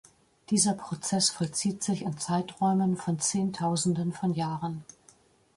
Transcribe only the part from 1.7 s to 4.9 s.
sich in Zeiträumen von Zehntausenden von Jahren.